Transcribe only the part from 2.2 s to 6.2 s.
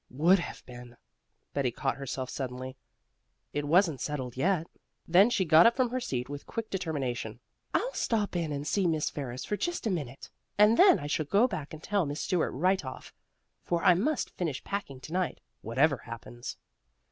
suddenly. It wasn't settled yet. Then she got up from her